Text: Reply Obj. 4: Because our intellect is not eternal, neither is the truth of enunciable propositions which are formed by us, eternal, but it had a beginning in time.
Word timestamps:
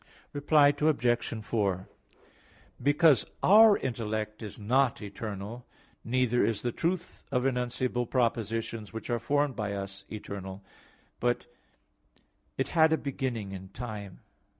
Reply 0.33 0.73
Obj. 0.79 1.39
4: 1.45 1.87
Because 2.81 3.23
our 3.43 3.77
intellect 3.77 4.41
is 4.41 4.57
not 4.57 4.99
eternal, 4.99 5.67
neither 6.03 6.43
is 6.43 6.63
the 6.63 6.71
truth 6.71 7.23
of 7.31 7.43
enunciable 7.45 8.07
propositions 8.09 8.93
which 8.93 9.11
are 9.11 9.19
formed 9.19 9.55
by 9.55 9.73
us, 9.73 10.03
eternal, 10.11 10.63
but 11.19 11.45
it 12.57 12.69
had 12.69 12.91
a 12.91 12.97
beginning 12.97 13.51
in 13.51 13.69
time. 13.69 14.21